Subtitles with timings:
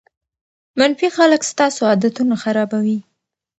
[0.79, 2.99] منفي خلک ستاسو عادتونه خرابوي.